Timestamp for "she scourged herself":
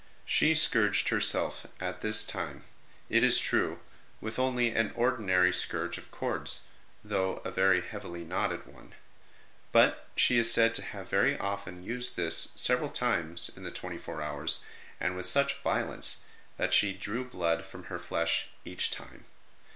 0.25-1.67